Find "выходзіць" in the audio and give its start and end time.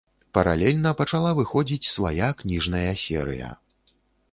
1.41-1.91